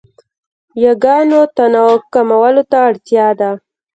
یاګانو 0.83 1.41
تنوع 1.55 1.95
کمولو 2.13 2.63
ته 2.71 2.77
اړتیا 2.87 3.27
ده. 3.39 3.51